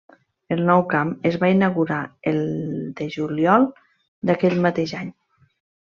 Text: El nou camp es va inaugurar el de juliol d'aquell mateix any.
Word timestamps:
El 0.53 0.61
nou 0.69 0.79
camp 0.93 1.11
es 1.31 1.37
va 1.43 1.51
inaugurar 1.57 2.01
el 2.33 2.41
de 3.03 3.09
juliol 3.19 3.71
d'aquell 4.31 4.61
mateix 4.69 5.01
any. 5.07 5.19